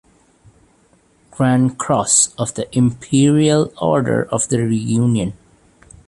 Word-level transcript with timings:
Grand 1.29 1.77
Cross 1.77 2.33
of 2.35 2.55
the 2.55 2.67
Imperial 2.75 3.71
Order 3.79 4.25
of 4.31 4.49
the 4.49 4.57
Reunion. 4.57 5.33